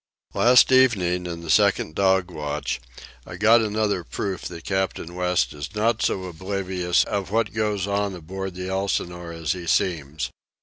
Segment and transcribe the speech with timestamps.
[0.33, 2.81] Last evening, in the second dog watch,
[3.23, 8.15] I got another proof that Captain West is not so oblivious of what goes on
[8.15, 10.31] aboard the Elsinore as he seems.